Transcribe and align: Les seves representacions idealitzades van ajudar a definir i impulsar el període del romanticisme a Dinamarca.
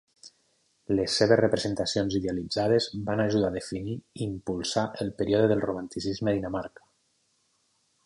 Les 0.99 1.17
seves 1.19 1.39
representacions 1.41 2.17
idealitzades 2.21 2.89
van 3.11 3.23
ajudar 3.27 3.53
a 3.53 3.57
definir 3.59 3.95
i 4.01 4.27
impulsar 4.31 4.89
el 5.07 5.15
període 5.23 5.53
del 5.55 5.65
romanticisme 5.71 6.35
a 6.35 6.39
Dinamarca. 6.41 6.91